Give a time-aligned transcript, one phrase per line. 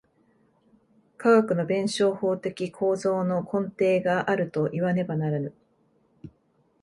[1.15, 5.53] 科学の弁証法的構造の根底があるといわねばならぬ。